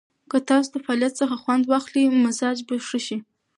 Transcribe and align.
که 0.31 0.37
تاسو 0.49 0.67
د 0.73 0.77
فعالیت 0.85 1.13
څخه 1.21 1.35
خوند 1.43 1.63
واخلئ، 1.65 2.03
مزاج 2.23 2.57
به 2.67 2.75
ښه 2.87 2.99
شي. 3.05 3.17